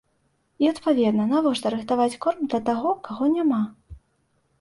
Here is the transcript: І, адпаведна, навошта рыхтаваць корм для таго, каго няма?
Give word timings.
І, 0.63 0.67
адпаведна, 0.69 1.25
навошта 1.33 1.71
рыхтаваць 1.75 2.17
корм 2.23 2.41
для 2.53 2.61
таго, 2.71 2.95
каго 3.09 3.29
няма? 3.35 3.61